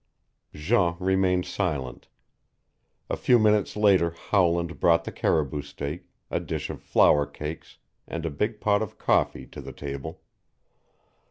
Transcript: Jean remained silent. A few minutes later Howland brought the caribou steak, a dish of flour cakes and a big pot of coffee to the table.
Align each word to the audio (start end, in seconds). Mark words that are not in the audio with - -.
Jean 0.55 0.95
remained 0.99 1.45
silent. 1.45 2.07
A 3.07 3.15
few 3.15 3.37
minutes 3.37 3.77
later 3.77 4.09
Howland 4.29 4.79
brought 4.79 5.03
the 5.03 5.11
caribou 5.11 5.61
steak, 5.61 6.07
a 6.31 6.39
dish 6.39 6.71
of 6.71 6.81
flour 6.81 7.27
cakes 7.27 7.77
and 8.07 8.25
a 8.25 8.31
big 8.31 8.59
pot 8.59 8.81
of 8.81 8.97
coffee 8.97 9.45
to 9.45 9.61
the 9.61 9.73
table. 9.73 10.23